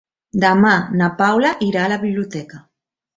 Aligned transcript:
Demà 0.43 0.71
na 1.01 1.09
Paula 1.19 1.51
irà 1.65 1.83
a 1.83 1.91
la 1.93 1.99
biblioteca. 2.05 2.63